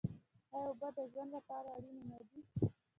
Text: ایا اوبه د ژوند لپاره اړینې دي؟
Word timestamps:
ایا 0.53 0.59
اوبه 0.69 0.87
د 0.95 0.99
ژوند 1.11 1.31
لپاره 1.37 1.69
اړینې 1.77 2.19
دي؟ 2.29 2.41